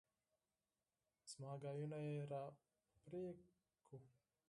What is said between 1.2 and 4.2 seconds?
زما خبرې يې راپرې کړې.